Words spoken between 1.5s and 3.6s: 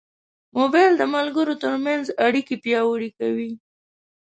ترمنځ اړیکې پیاوړې کوي.